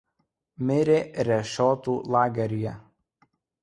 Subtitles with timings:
[0.69, 0.95] Mirė
[1.29, 2.77] Rešiotų lageryje.